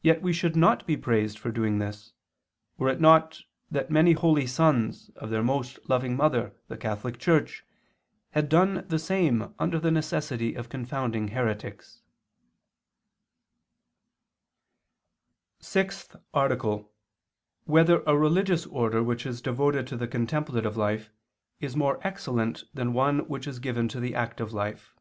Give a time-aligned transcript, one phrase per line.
[0.00, 2.14] Yet we should not be praised for doing this,
[2.78, 7.62] were it not that many holy sons of their most loving mother the Catholic Church
[8.30, 12.00] had done the same under the necessity of confounding heretics."_______________________
[15.62, 16.92] SIXTH ARTICLE [II II, Q.
[17.66, 17.86] 188, Art.
[17.86, 21.10] 6] Whether a Religious Order That Is Devoted to the Contemplative Life
[21.60, 24.94] Is More Excellent Than on That Is Given to the Active Life?